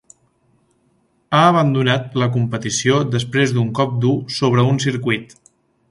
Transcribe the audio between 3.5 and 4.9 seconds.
d'un cop dur sobre un